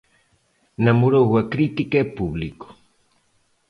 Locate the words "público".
2.17-2.67